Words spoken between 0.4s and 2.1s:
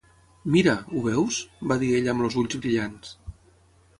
"Mira! Ho veus?", va dir